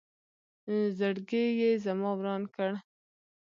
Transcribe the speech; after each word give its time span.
زړګې 0.97 1.43
یې 1.59 1.69
زما 1.83 2.11
وران 2.19 2.43
کړ 2.55 2.71